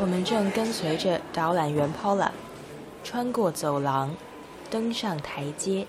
[0.00, 2.30] 我们正跟随着导览员 Paula
[3.04, 4.14] 穿过走廊，
[4.68, 5.86] 登上台阶，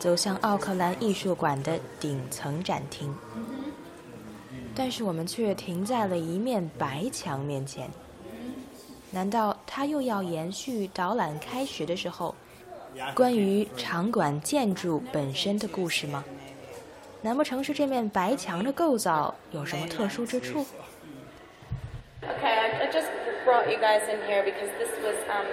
[0.00, 3.14] 走向奥克兰艺术馆的顶层展厅。
[4.74, 7.88] 但是我们却停在了一面白墙面前。
[9.10, 12.34] 难道他又要延续导览开始的时候
[13.14, 16.24] 关于场馆建筑本身的故事吗？
[17.20, 20.66] 难不成是这面白墙的构造有什么特殊之处
[22.23, 23.09] ？Okay, I just
[23.45, 25.47] brought you guys in here because this was um,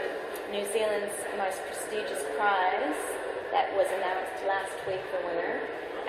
[0.50, 2.98] New Zealand's most prestigious prize
[3.52, 5.60] that was announced last week, the winner,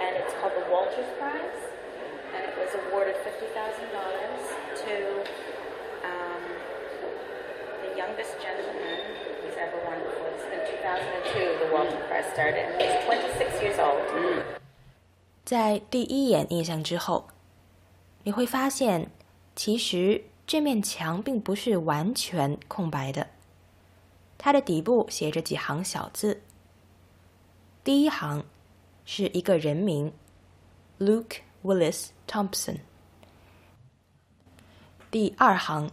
[0.02, 1.62] and it's called the Walters Prize,
[2.34, 4.42] and it was awarded fifty thousand dollars
[4.82, 4.94] to
[6.10, 6.42] um,
[7.86, 9.00] the youngest gentleman
[9.44, 10.30] who's ever won before.
[10.34, 14.02] This in 2002, the Walters Prize started, and he's 26 years old.
[15.46, 17.28] 在第一眼印象之后，
[18.24, 19.12] 你会发现，
[19.56, 23.29] 其实 这面墙并不是完全空白的。
[24.37, 26.43] 它的底部写着几行小字。
[27.85, 28.45] 第一行
[29.05, 30.13] 是一个人名
[30.99, 32.79] ，Luke Willis Thompson。
[35.09, 35.89] 第二行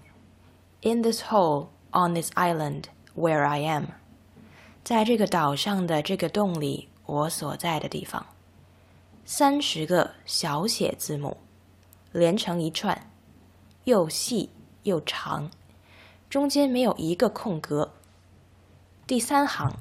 [0.81, 2.85] ，In this hole on this island
[3.15, 3.85] where I am，
[4.83, 8.25] 在这个岛上的这个洞里，我所在的地方。
[9.23, 11.37] 三十个小写字母
[12.11, 13.11] 连成一串，
[13.87, 14.49] 又细
[14.83, 15.49] 又长，
[16.29, 17.93] 中间没有一个空格。
[19.07, 19.77] 第三行，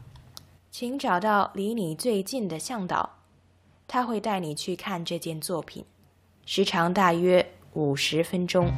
[0.71, 3.17] 请找到离你最近的向导，
[3.89, 5.85] 他会带你去看这件作品，
[6.45, 8.73] 时长大约五十分钟。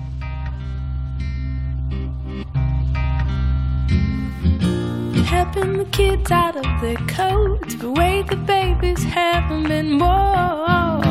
[5.26, 11.02] helping the kids out of their coats, but wait, the babies haven't been born.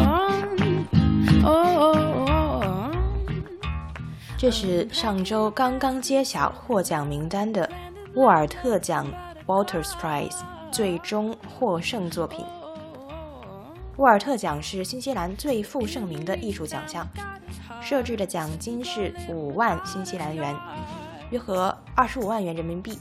[1.46, 1.94] Oh,
[4.38, 7.68] 这是上周刚刚揭晓获奖名单的
[8.14, 9.12] 沃尔特奖
[9.48, 10.38] （Walters Prize）
[10.72, 12.46] 最终获胜作品。
[13.96, 17.08] 沃尔特奖是新西兰最负盛名的艺术奖项，
[17.82, 20.56] 设置的奖金是五万新西兰元，
[21.32, 23.00] 约合二十五万元人民币。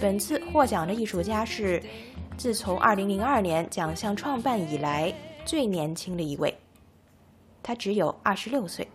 [0.00, 1.80] 本次获奖的艺术家是
[2.36, 5.14] 自从2002年奖项创办以来
[5.44, 6.58] 最年轻的一位，
[7.62, 8.88] 他只有26岁。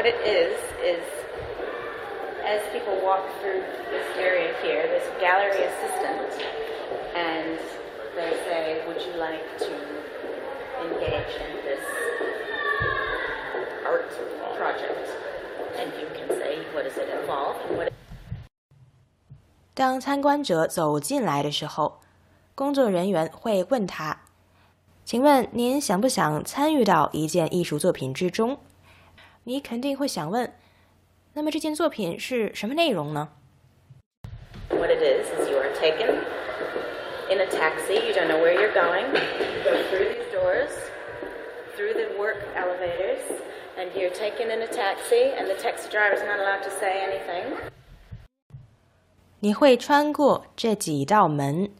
[0.00, 1.02] what it is is
[2.44, 6.30] as people walk through this area here, this gallery assistant,
[7.14, 7.58] and
[8.14, 9.74] they say, "Would you like to
[10.84, 11.84] engage in this
[13.84, 14.10] art
[14.58, 14.94] project?"
[19.74, 22.00] 当参观者走进来的时候，
[22.54, 24.20] 工作人员会问他：“
[25.04, 28.58] 请问您想不想参与到一件艺术作品之中？”
[29.43, 30.53] 你肯定会想问
[31.33, 33.29] ：“那么这件作品是什么内容呢？”
[34.69, 36.23] What it is is you are taken
[37.29, 37.95] in a taxi.
[37.95, 39.07] You don't know where you're going.
[39.07, 40.71] You go through these doors,
[41.75, 43.21] through the work elevators.
[43.81, 47.01] and you're taken in a taxi, and the taxi driver is not allowed to say
[47.01, 47.57] anything.
[49.39, 51.71] 你会穿过这几道门，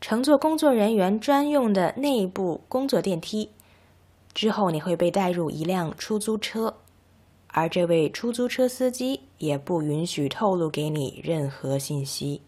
[0.00, 3.50] 乘坐工作人员专用的内部工作电梯，
[4.32, 6.78] 之后你会被带入一辆出租车，
[7.55, 12.41] 而这位出租车司机也不允许透露给你任何信息。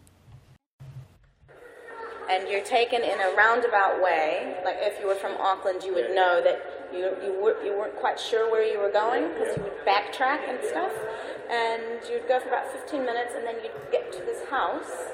[2.30, 4.56] And you're taken in a roundabout way.
[4.64, 6.58] Like if you were from Auckland, you would know that
[6.92, 10.48] you, you, were, you weren't quite sure where you were going because you would backtrack
[10.48, 10.94] and stuff.
[11.52, 15.12] And you'd go for about 15 minutes and then you'd get to this house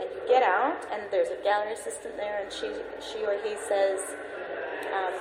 [0.00, 2.70] and you get out and there's a gallery assistant there and she,
[3.02, 4.00] she or he says,
[4.94, 5.12] um,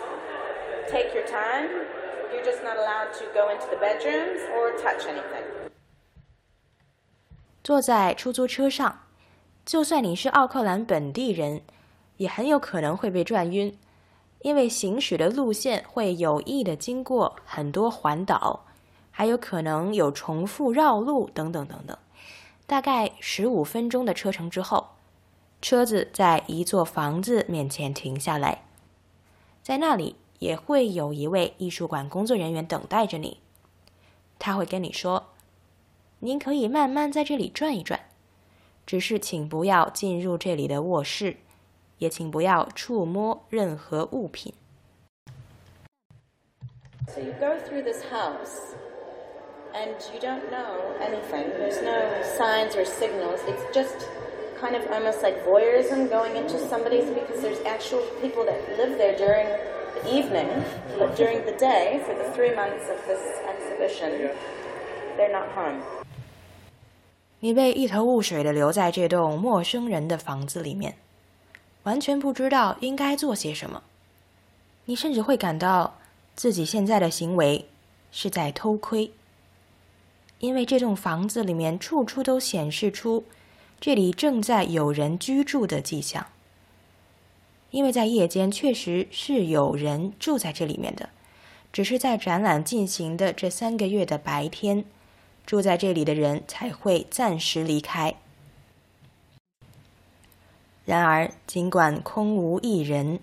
[0.87, 1.87] take your time.
[2.32, 5.44] You're just not allowed to go into the bedrooms or touch anything.
[7.62, 9.00] 坐在出租车上，
[9.64, 11.62] 就算你是奥克兰本地人，
[12.16, 13.78] 也很有可能会被转晕，
[14.40, 18.66] 因为行驶的路线会有意的经过很多环岛，
[19.10, 21.96] 还有可能有重复绕路等等等等。
[22.66, 24.90] 大概十五分钟的车程之后，
[25.62, 28.64] 车子在一座房子面前停下来，
[29.62, 33.38] 在那里也会有一位艺术馆工作人员等待着你，
[34.38, 35.30] 他会跟你说
[36.20, 37.98] ：“您可以慢慢在这里转一转。”
[38.84, 41.38] 只是请不要进入这里的卧室，
[41.96, 44.52] 也请不要触摸任何物品。
[47.08, 48.74] So you go through this house,
[49.72, 51.48] and you don't know anything.
[51.58, 53.40] There's no signs or signals.
[53.48, 53.96] It's just
[54.60, 59.16] kind of almost like voyeurism going into somebody's because there's actual people that live there
[59.16, 59.46] during
[60.06, 60.48] evening,
[60.98, 64.30] but during the day, for the three months of this exhibition,
[65.16, 65.80] they're not home.
[67.40, 70.94] 你被一头雾水的留在这栋陌生人的房子里面，
[71.82, 73.82] 完全不知道应该做些什么。
[74.86, 75.98] 你甚至会感到
[76.34, 77.66] 自己现在的行为
[78.10, 79.10] 是在偷窥，
[80.38, 83.24] 因为这栋房子里面处处都显示出
[83.80, 86.26] 这里正在有人居住的迹象。
[87.74, 91.08] 因为在夜间确实是有人住在这里面的，
[91.72, 94.84] 只是在展览进行的这三个月的白天，
[95.44, 98.14] 住在这里的人才会暂时离开。
[100.84, 103.18] 然而，尽管空无一人，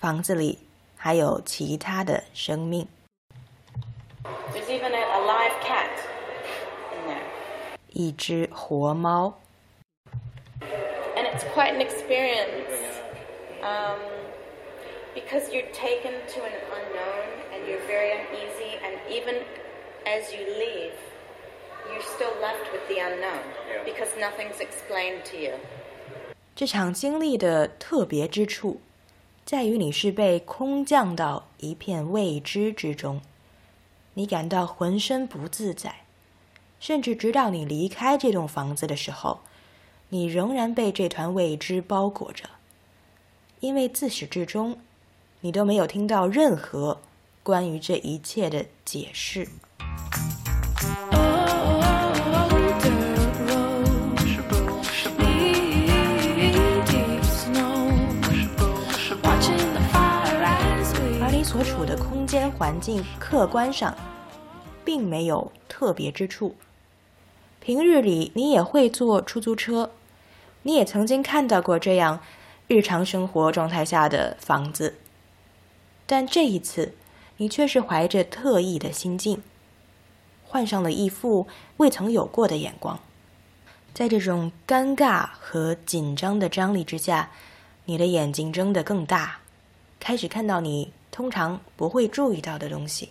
[0.00, 0.58] 房子里
[0.96, 2.88] 还有其他的生命。
[4.52, 5.90] There's even a, live cat
[6.90, 7.22] in there.
[7.90, 9.38] 一只活猫
[11.14, 12.65] ，And it's quite an experience
[13.66, 13.98] um,
[15.14, 19.42] because you're taken to an unknown and you're very uneasy, and even
[20.06, 20.94] as you leave,
[21.90, 23.42] you're still left with the unknown
[23.84, 25.52] because nothing's explained to you.
[26.54, 28.80] 这场经历的特别之处，
[29.44, 33.20] 在于你是被空降到一片未知之中，
[34.14, 35.94] 你感到浑身不自在，
[36.80, 39.40] 甚至直到你离开这栋房子的时候，
[40.08, 42.44] 你仍然被这团未知包裹着，
[43.66, 44.78] 因为自始至终，
[45.40, 47.00] 你都没有听到任何
[47.42, 49.48] 关于这一切的解释。
[61.20, 63.92] 而你所处的空间环境，客观上
[64.84, 66.54] 并没有特别之处。
[67.58, 69.90] 平日里你也会坐出租车，
[70.62, 72.20] 你也曾经看到过这样
[72.68, 74.96] 日常生活状态下的房子，
[76.04, 76.94] 但这一次，
[77.36, 79.40] 你却是怀着特异的心境，
[80.44, 81.46] 换上了一副
[81.76, 82.98] 未曾有过的眼光。
[83.94, 87.30] 在这种尴尬和紧张的张力之下，
[87.84, 89.38] 你的眼睛睁得更大，
[90.00, 93.10] 开始看到你通常不会注意到的东西，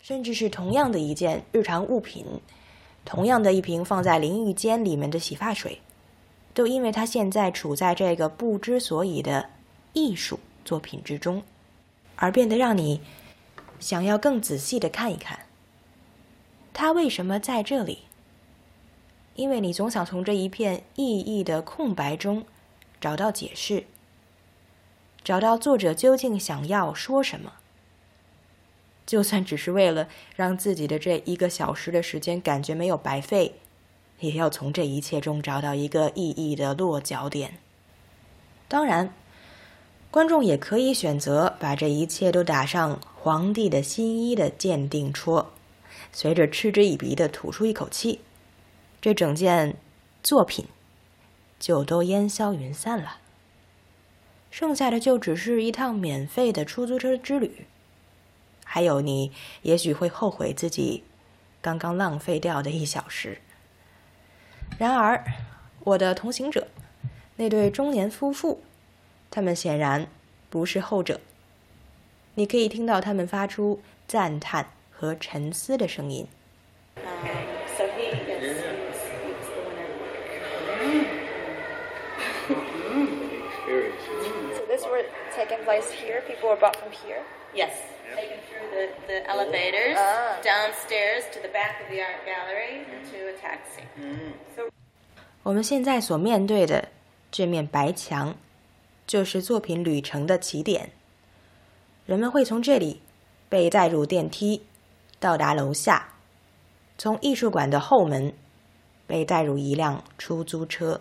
[0.00, 2.24] 甚至是同样的一件日常物品，
[3.04, 5.82] 同样的一瓶放在淋浴间里面的洗发水，
[6.56, 9.50] 都因为他现在处在这个不知所以的
[9.92, 11.42] 艺术作品之中，
[12.14, 13.02] 而变得让你
[13.78, 15.40] 想要更仔细的看一看，
[16.72, 18.04] 他为什么在这里。
[19.34, 22.46] 因为你总想从这一片意义的空白中
[22.98, 23.84] 找到解释，
[25.22, 27.52] 找到作者究竟想要说什么。
[29.04, 33.56] 就算只是为了让自己的这一个小时的时间感觉没有白费，
[34.20, 37.58] 也要从这一切中找到一个意义的落脚点。
[38.68, 39.12] 当然，
[40.10, 45.52] 观众也可以选择把这一切都打上皇帝的新衣的鉴定戳，
[46.12, 48.20] 随着嗤之以鼻的吐出一口气。
[49.00, 49.76] 这整件
[50.22, 50.66] 作品
[51.60, 53.18] 就都烟消云散了，
[54.50, 57.66] 剩下的就只是一趟免费的出租车之旅，
[58.64, 59.30] 还有你
[59.62, 61.04] 也许会后悔自己
[61.60, 63.40] 刚刚浪费掉的一小时。
[64.78, 65.24] 然而，
[65.80, 66.68] 我的同行者
[67.36, 68.62] 那对中年夫妇，
[69.30, 70.06] 他们显然
[70.50, 71.20] 不是后者。
[72.34, 76.26] 你可以听到他们发出赞叹和沉思的声音。
[85.66, 86.22] Place here.
[86.22, 87.20] People were brought from here.
[87.52, 87.74] Yes.
[88.14, 90.40] Taken through the, the elevators, Ah.
[90.40, 93.82] downstairs to the back of the art gallery, to a taxi.
[94.54, 94.70] So
[95.42, 96.88] 我们现在所面对的
[97.32, 98.36] 这面白墙，
[99.06, 100.92] 就是作品旅程的起点。
[102.06, 103.02] 人们会从这里
[103.48, 104.64] 被带入电梯，
[105.18, 106.14] 到达楼下，
[106.96, 108.32] 从艺术馆的后门
[109.08, 111.00] 被带入一辆出租车。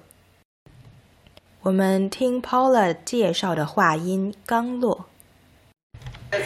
[1.65, 5.07] 我们听 paula 介绍的话音刚落。
[6.29, 6.45] There's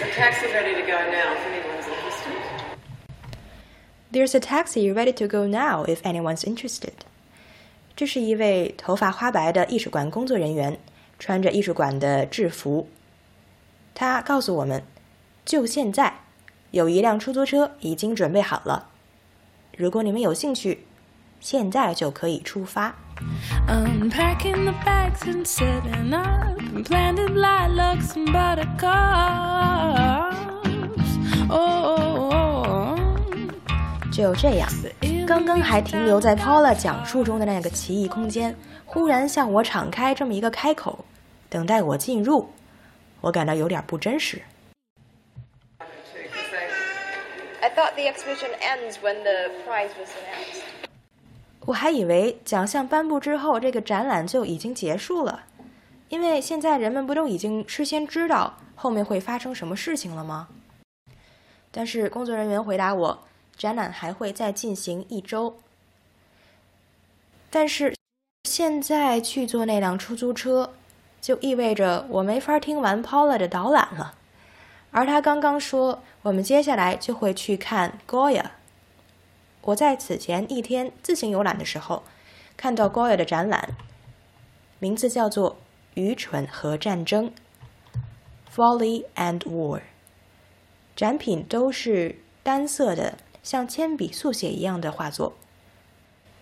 [4.33, 6.93] a taxi ready to go now if anyone's interested.
[7.97, 10.79] 这是一位头发花白的艺术馆工作人员
[11.19, 12.87] 穿着艺术馆的制服。
[13.93, 14.81] 他告诉我们
[15.43, 16.21] 就现在
[16.71, 18.87] 有一辆出租车已经准备好了。
[19.75, 20.85] 如果你们有兴趣
[21.41, 23.08] 现在就可以出发。
[23.67, 28.89] Unpacking the bags and setting up and planted lilacs and buttercups.
[31.49, 32.99] Oh, oh, oh, oh.
[34.11, 34.67] 只有这样，
[35.27, 41.05] 刚刚还停留在 Paula 讲述中的那个奇异空间，忽然向我敞开这么一个开口，
[41.49, 42.49] 等待我进入，
[43.21, 44.41] 我感到有点不真实。
[47.61, 50.58] I thought the exhibition ends when the prize was announced.
[51.69, 55.43] 我还以为奖项颁布之后，这个展览就已经结束了，
[56.09, 60.47] 因为现在人们不都已经事先知道后面会发生什么事情了吗？
[61.69, 63.19] 但是工作人员回答我，
[63.55, 65.57] 展览还会再进行一周。
[67.51, 67.93] 但是
[68.45, 70.73] 现在去坐那辆出租车，
[71.21, 74.15] 就意味着我没法听完 Paula 的导览了。
[74.89, 78.45] 而他刚刚说，我们接下来就会去看 Goya。
[79.69, 82.03] 我在此前一天自行游览的时候，
[82.57, 83.75] 看到 Goya 的展览，
[84.79, 85.51] 名字叫做
[85.93, 87.31] 《愚蠢和战争》
[88.55, 89.81] （Folly and War）。
[90.95, 95.33] 展品都是单色的，像铅笔速写一样的画作，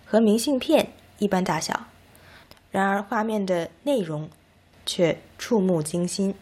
[0.05, 1.87] 和明信片一般大小。
[2.71, 4.29] 然而，画面的内容
[4.85, 6.33] 却触目惊心，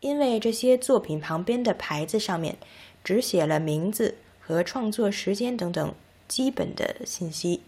[0.00, 2.56] 因为这些作品旁边的牌子上面
[3.02, 4.16] 只写了名字
[4.46, 5.94] 和创作时间等等
[6.28, 7.62] 基本的信息，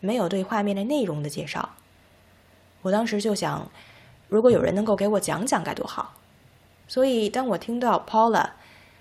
[0.00, 1.76] 没有对画面的内容的介绍。
[2.82, 3.70] 我当时就想，
[4.28, 6.14] 如果有人能够给我讲讲该多好。
[6.88, 8.50] 所以，当我听到 Paula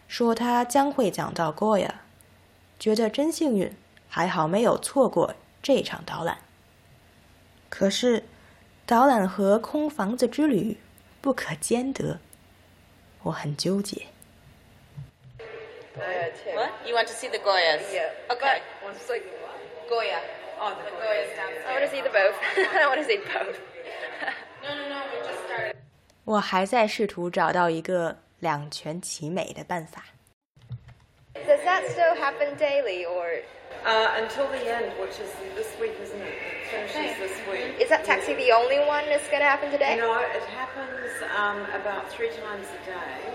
[0.07, 1.91] 说她将会讲到 Goya，
[2.79, 3.71] 觉得真幸运，
[4.07, 6.39] 还好没有错过这场导览。
[7.69, 8.23] 可是，
[8.85, 10.77] 导览和空房子之旅
[11.21, 12.19] 不可兼得，
[13.23, 14.07] 我很纠结。
[15.98, 16.56] Yeah, too.
[16.56, 16.72] What?
[16.86, 17.82] You want to see the Goyas?
[17.92, 18.10] Yeah.
[18.32, 18.60] Okay.
[18.84, 19.20] want to see
[19.88, 20.20] Goya.
[20.60, 21.72] Oh, the Goya's I downstairs.
[21.72, 22.36] want to see the both.
[22.74, 23.56] I want to see both.
[24.62, 24.98] No, no, no.
[25.12, 25.76] We just started.
[26.24, 30.04] 我还在试图找到一个两全其美的办法。
[31.34, 33.42] Does that still happen daily, or
[33.82, 36.28] Uh, until the end, which is this week, isn't it?
[36.28, 37.80] It finishes this week.
[37.80, 39.96] is that taxi the only one that's going to happen today?
[39.96, 43.32] No, it happens um, about three times a day.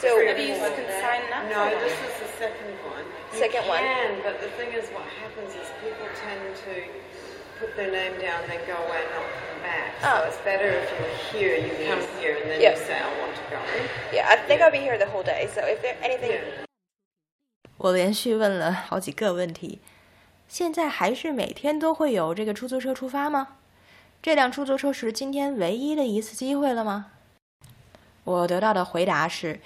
[0.00, 1.80] So Maybe you can sign up No, for that.
[1.84, 3.06] this is the second one.
[3.32, 3.78] You Second one.
[3.78, 6.74] can, but the thing is, what happens is people tend to
[7.60, 9.94] put their name down, then go away and not come back.
[10.02, 10.26] So Oh.
[10.26, 12.74] it's better if you're here, you come here, and then Yeah.
[12.74, 13.58] you say, I want to go.
[14.12, 15.46] yeah, I think I'll be here the whole day.
[15.54, 16.66] So if there anything, Yeah.
[17.78, 19.80] 我连续问了好几个问题，
[20.48, 23.56] 现在还是每天都会有这个出租车出发吗？
[24.20, 27.06] 这辆出租车是今天唯一的一次机会了吗？
[28.24, 29.58] 我得到的回答是，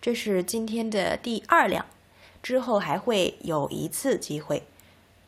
[0.00, 1.84] 这是今天的第二辆，
[2.42, 4.62] 之后还会有一次机会。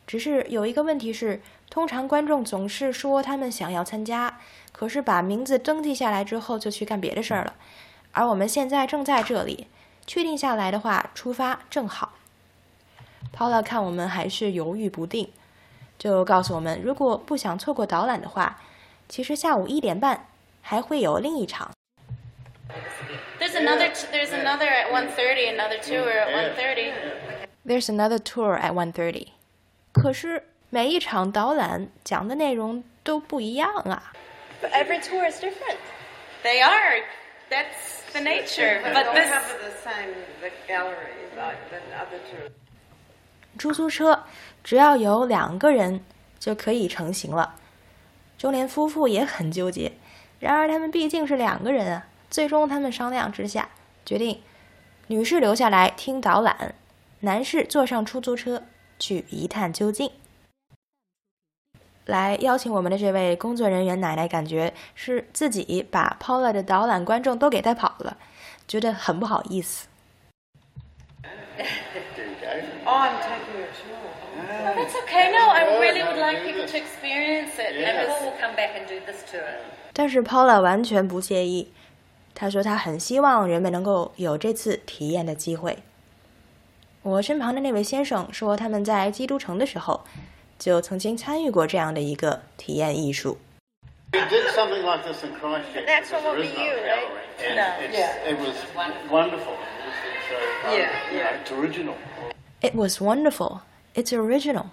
[0.07, 4.39] 只是有一个问题是，通常观众总是说他们想要参加，
[4.71, 7.53] 可是把名字登记下来之后就去干别的事儿了。
[8.11, 9.67] 而我们现在正在这里，
[10.05, 12.13] 确定下来的话，出发正好。
[13.33, 15.29] Paula 看我们还是犹豫不定，
[15.97, 18.59] 就告诉我们，如果不想错过导览的话，
[19.07, 20.27] 其实下午一点半
[20.61, 21.71] 还会有另一场。
[23.38, 23.88] There's another.
[23.92, 25.48] T- there's another at 1:30.
[25.54, 26.92] Another tour at 1:30.
[27.64, 29.28] There's another tour at 1:30。
[29.92, 34.12] 可是每一场导览讲的内容都不一样啊。
[34.62, 35.78] but every tour is different.
[36.42, 37.02] They are.
[37.50, 38.80] That's the nature.
[38.82, 39.30] But But they'll this.
[39.30, 42.50] have the same the gallery like the other two.
[43.58, 44.24] 出租车
[44.64, 46.04] 只要有两个人
[46.38, 47.54] 就可以成行了。
[48.36, 49.92] 就连夫妇也很纠结，
[50.40, 52.06] 然而他们毕竟是两个人啊。
[52.31, 53.69] 最终他们商量之下，
[54.05, 54.41] 决定
[55.07, 56.73] 女士留下来听导览，
[57.19, 58.63] 男士坐上出租车
[58.97, 60.09] 去一探究竟。
[62.05, 68.17] 来邀请我们的这位工作人员奶奶，感觉是自己把 Paula 的导览观众都给带跑了，
[68.65, 69.87] 觉得很不好意思。
[72.83, 73.99] Oh, I'm taking a tour.
[74.75, 75.31] That's okay.
[75.31, 77.75] No, I really would like people to experience it.
[77.75, 79.43] And will come back and do this tour.
[79.93, 81.71] 但是 Paula 完全不介意，
[82.41, 85.77] 她说他很希望人们能够有这次体验的机会。
[87.03, 90.01] 我身旁的那位先生说，他们在基督城的时候
[90.57, 93.37] 就曾经参与过这样的一个体验艺术。
[94.13, 95.85] We did something like this in Christchurch.
[95.85, 97.05] next because one will be you, right?
[97.37, 97.61] And No.
[97.79, 98.09] it's, Yeah.
[98.25, 98.55] It was
[99.07, 99.53] wonderful.
[99.85, 101.43] It's, so, um, Yeah, you know, yeah.
[101.43, 101.95] it's original.
[102.61, 103.59] It was wonderful.
[103.93, 104.65] It's original.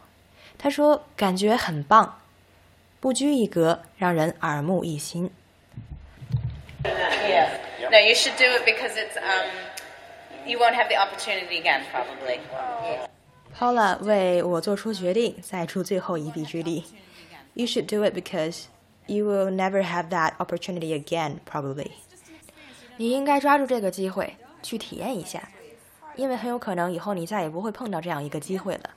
[0.57, 2.19] 他说感觉很棒，
[2.99, 5.31] 不拘一格，让人耳目一新。
[6.84, 7.60] Yes.
[7.92, 9.50] No, you should do it because it's um,
[10.46, 12.40] you won't have the opportunity again, probably.
[13.58, 16.86] Paula 为我做出决定，再出最后一臂之力。
[17.54, 18.66] You should do it because
[19.06, 21.92] you will never have that opportunity again, probably.
[22.98, 25.50] 你应该抓住这个机会去体验一下，
[26.16, 28.90] 因为很有可能以后你再也不会碰到这样一个机会了。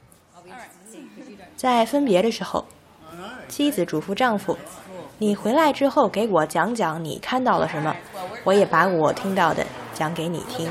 [1.57, 2.67] 在分别的时候，
[3.48, 4.58] 妻子嘱咐丈夫
[5.18, 7.96] 你回来之后给我讲讲你看到了什么
[8.44, 10.70] 我也把我听到的讲给你听。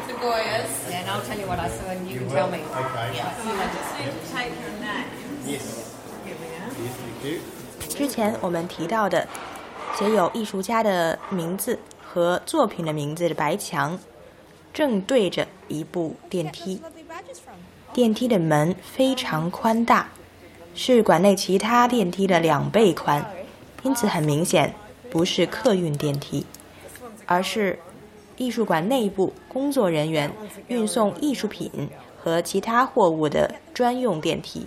[7.88, 9.26] 之前我们提到的
[9.94, 13.99] 写有艺术家的名字和作品的名字的白墙
[14.73, 16.80] 正对着一部电梯。
[17.92, 20.09] 电梯的门非常宽大
[20.75, 23.25] 是馆内其他电梯的两倍宽，
[23.83, 24.75] 因此很明显
[25.11, 26.47] 不是客运电梯，
[27.27, 27.79] 而是
[28.37, 30.33] 艺术馆内部工作人员
[30.69, 31.71] 运送艺术品
[32.19, 34.67] 和其他货物的专用电梯。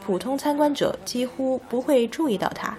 [0.00, 2.78] 普通参观者几乎不会注意到它，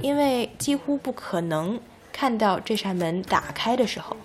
[0.00, 1.80] 因为几乎不可能
[2.12, 4.16] 看到这扇门打开的时候，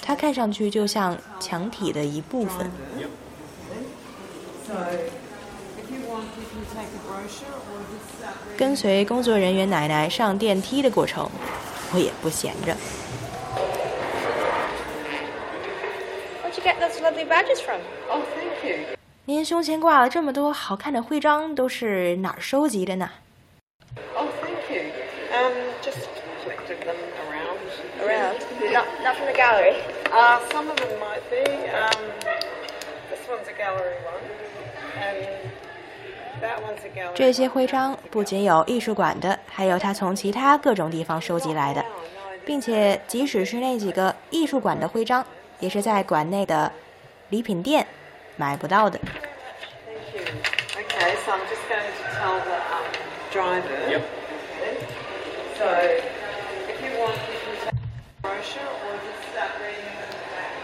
[0.00, 2.70] 它看上去就像墙体的一部分。
[8.56, 11.30] 跟随工作人员奶奶上电梯的过程，
[11.92, 12.74] 我也不闲着。
[16.42, 17.80] Where'd you get those lovely badges from?
[18.10, 18.84] Oh, thank you.
[19.24, 23.10] 您胸前挂了这么多好看的徽章，都是哪儿收集的呢？
[37.14, 41.84] 这些徽章不仅有艺术馆的还有他从其他各种地方收集来的
[42.44, 45.24] 并且即使是那几个艺术馆的徽章
[45.60, 46.70] 也是在馆内的
[47.28, 47.86] 礼品店
[48.36, 48.98] 买不到的。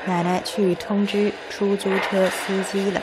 [0.06, 3.00] 奶奶去通知出租车司机了。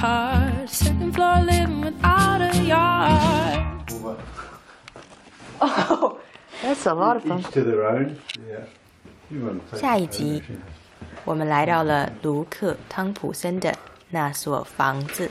[0.00, 0.68] hard.
[0.68, 3.92] Second floor living without a yard.
[5.60, 6.18] Oh,
[6.62, 7.40] that's a lot of fun.
[7.40, 8.18] Each to their own.
[8.48, 8.64] Yeah.
[9.30, 10.42] You want to take 下一集，
[11.24, 13.76] 我们来到了卢克·汤普森的
[14.10, 15.30] 那所房子。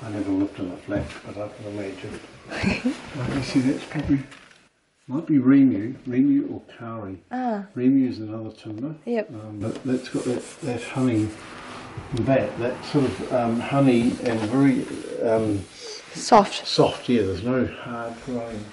[0.00, 2.18] I never lived in a flat, but I can imagine.
[2.48, 4.20] like you see, that's probably
[5.07, 7.21] might be Remu, Remu or Kari.
[7.31, 7.65] Ah.
[7.75, 8.95] Remu is another timber.
[9.05, 9.29] Yep.
[9.31, 11.27] Um, but that's got that, that honey
[12.21, 14.85] back, that sort of um, honey and very
[15.27, 15.63] um,
[16.13, 16.65] Soft.
[16.65, 17.09] soft.
[17.09, 18.63] Yeah, there's no hard growing.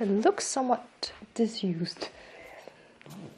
[0.00, 2.08] It looks somewhat disused.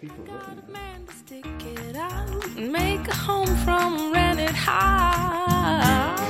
[0.07, 6.24] Got a man to stick it out and make a home from a rented house.